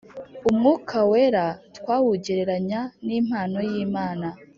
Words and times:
Umwuka 0.49 0.97
wera 1.11 1.45
twawugereranya 1.77 2.81
n 3.05 3.07
impano 3.19 3.59
y 3.69 3.73
imana 3.85 4.27